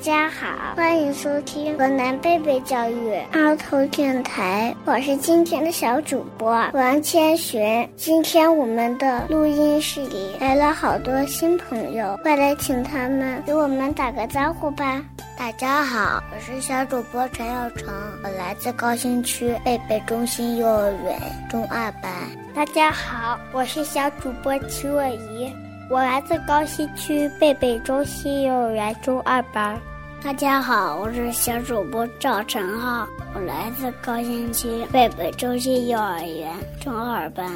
[0.00, 7.86] 大家好，欢迎收听河南贝贝教育儿童电台，我是今天的小主播王千寻。
[7.96, 15.04] 今天我们的录音室里来了好多新朋友，快来请他们给我们打个招呼吧。
[15.36, 17.92] 大家好，我是小主播陈耀成，
[18.24, 22.10] 我来自高新区贝贝中心幼儿园中二班。
[22.54, 25.52] 大家好，我是小主播齐若怡。
[25.90, 29.78] 我来自高新区贝贝中心幼儿园中二班。
[30.22, 37.50] 大家好，我是小主播赵晨浩，我来自高新区贝贝中心幼儿园中二班。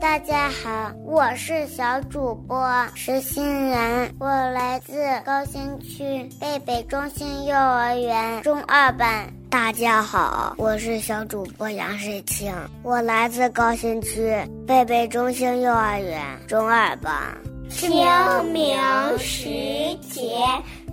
[0.00, 9.32] 大家好，我是小主播石欣然，我来自高新区贝贝中心幼儿园中二班。
[9.48, 12.52] 大家好，我是小主播杨世清，
[12.82, 14.36] 我来自高新区
[14.66, 17.14] 贝贝中心幼儿园中二班。
[17.70, 17.90] 清
[18.50, 18.76] 明
[19.18, 19.44] 时
[20.00, 20.38] 节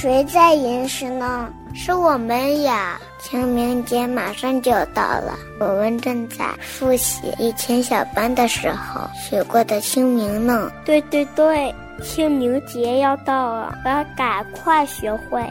[0.00, 1.52] 咦，谁在吟诗呢？
[1.74, 2.98] 是我们呀！
[3.20, 10.72] 清明节马上就要到了，我们正在复习以前小班的时候学过的清明呢。
[10.86, 11.72] 对对对，
[12.02, 15.42] 清明节要到了，我要赶快学会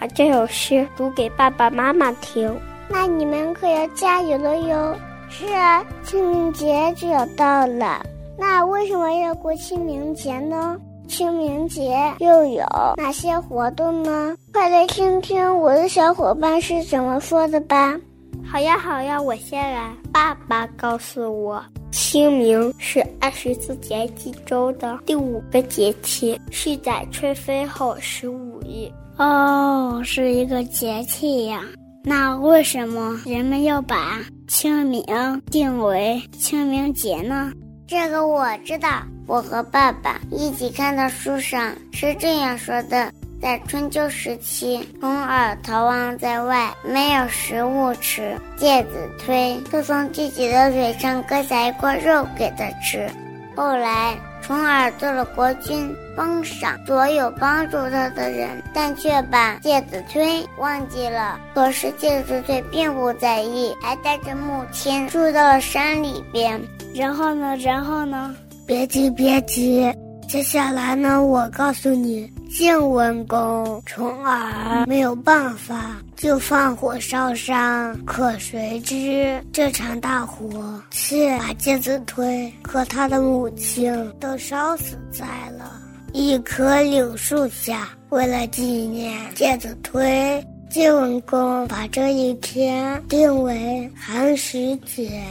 [0.00, 2.56] 把这首诗读给爸爸妈妈听。
[2.88, 4.94] 那你们可要加油了哟！
[5.28, 8.06] 是啊，清明节就要到了，
[8.38, 10.76] 那为什么要过清明节呢？
[11.06, 12.64] 清明节又有
[12.96, 14.36] 哪些活动呢？
[14.52, 17.98] 快来听听我的小伙伴是怎么说的吧。
[18.44, 19.92] 好呀，好呀，我先来。
[20.12, 28.90] 爸爸告诉我，清明是二十四节气中的第五个节气，是在春分后十五日。
[29.18, 31.62] 哦，是一个节气呀。
[32.04, 35.02] 那为什么人们要把清明
[35.50, 37.52] 定为清明节呢？
[37.86, 38.88] 这个我知道。
[39.26, 53.10] 我和爸爸一起看到书上是这样说的：在春秋时期，重耳逃亡在外，没有食物吃，介子推就从自己的腿上割下一块肉给他吃。
[53.56, 61.40] 后来，重耳做了国君，封赏所有帮助他的人，但却把介子推忘记了。
[61.54, 66.60] 可是介子推并不在意，还带着母亲住到了山里边。
[66.94, 67.56] 然后呢？
[67.56, 68.34] 然后呢？
[68.66, 69.86] 别急，别急，
[70.28, 71.24] 接下来呢？
[71.24, 77.96] 我告诉你，晋文公重耳没有办法，就放火烧山。
[78.04, 85.24] 可谁知这场大火却把介子推和他的母亲都烧死在
[85.56, 85.80] 了
[86.12, 87.88] 一棵柳树下。
[88.08, 95.22] 为了纪念介子推，晋文公把这一天定为寒食节。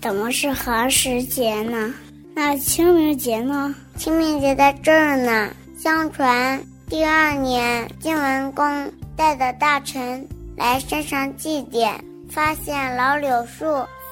[0.00, 1.94] 怎么是寒食节呢？
[2.34, 3.74] 那清明节呢？
[3.96, 5.50] 清明节在这儿呢。
[5.78, 10.26] 相传第二年，晋文公带着大臣
[10.56, 11.92] 来山上祭奠，
[12.30, 13.66] 发现老柳树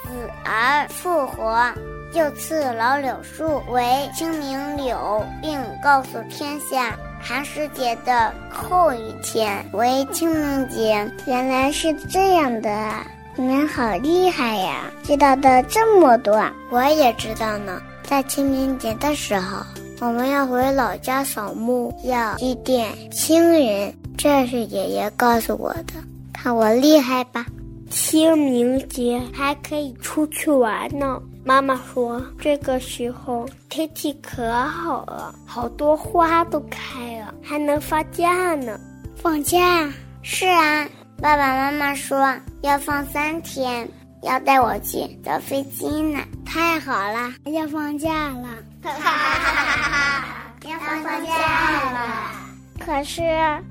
[0.04, 1.72] 死而复活，
[2.12, 11.10] 就赐老柳树为清明柳，并告诉天下，寒食节的后一天为清明节。
[11.26, 13.06] 原来是这样的啊！
[13.36, 16.44] 你们好厉害呀，知道的这么多。
[16.68, 17.80] 我也知道呢。
[18.10, 19.64] 在清明节的时候，
[20.00, 23.94] 我们要回老家扫墓，要祭奠亲人。
[24.18, 25.92] 这是爷爷告诉我的，
[26.32, 27.46] 看我厉害吧！
[27.88, 31.22] 清明节还可以出去玩呢。
[31.44, 38.76] 妈妈说，这个时候天气可好了，好多花都开了，还能放假呢。
[39.14, 39.88] 放假？
[40.22, 40.84] 是啊，
[41.22, 42.28] 爸爸妈妈说
[42.62, 43.88] 要放三天。
[44.22, 47.32] 要带我去坐飞机呢，太好了！
[47.44, 48.48] 要放假了，
[48.82, 50.24] 哈哈哈哈哈！
[50.64, 52.30] 要放假了。
[52.78, 53.22] 可是，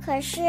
[0.05, 0.41] 可是，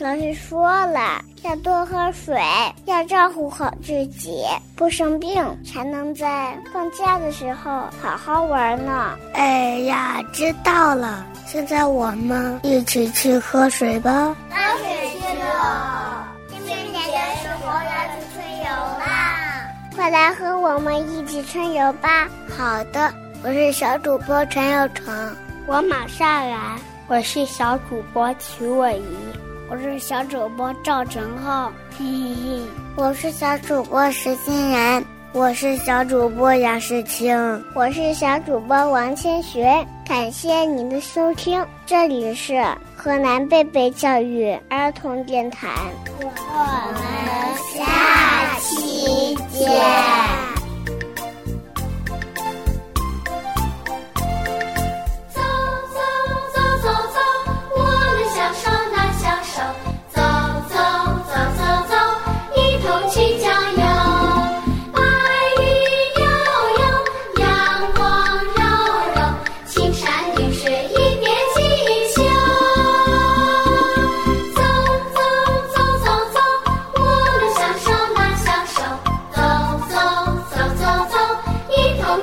[0.00, 2.40] 老师说了，要多喝水，
[2.84, 4.44] 要照顾好自己，
[4.76, 7.70] 不生病，才能在放假的时候
[8.02, 9.16] 好好玩呢。
[9.34, 11.24] 哎呀，知道了。
[11.46, 14.36] 现在我们一起去喝水吧。
[14.50, 15.99] 喝水去了。
[20.00, 22.26] 快来和我们一起春游吧！
[22.48, 23.12] 好的，
[23.44, 25.36] 我是小主播陈有成，
[25.66, 26.78] 我马上来。
[27.06, 29.16] 我是小主播齐伟仪，
[29.70, 32.62] 我是小主播赵成浩，嘿嘿嘿。
[32.96, 35.04] 我是小主播石欣然，
[35.34, 37.36] 我是小主播杨世清，
[37.74, 39.86] 我是小主播王千学。
[40.08, 42.64] 感谢您的收听，这里是
[42.96, 45.68] 河南贝贝教育儿童电台。
[46.20, 47.04] 我们
[47.74, 47.84] 下
[48.60, 50.49] 期见。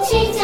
[0.09, 0.36] She